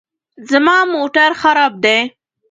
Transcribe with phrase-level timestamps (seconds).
[0.49, 1.99] زما موټر خراب دی